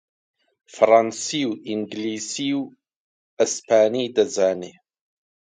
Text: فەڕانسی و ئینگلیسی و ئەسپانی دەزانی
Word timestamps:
فەڕانسی 0.73 1.41
و 1.49 1.51
ئینگلیسی 1.67 2.49
و 2.59 2.61
ئەسپانی 3.39 4.11
دەزانی 4.15 4.73